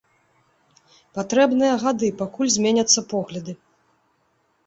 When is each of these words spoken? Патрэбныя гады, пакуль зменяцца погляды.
Патрэбныя 1.17 1.73
гады, 1.83 2.09
пакуль 2.23 2.51
зменяцца 2.55 2.99
погляды. 3.11 3.53